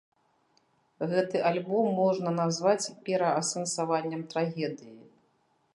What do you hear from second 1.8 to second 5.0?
можна назваць пераасэнсаваннем трагедыі.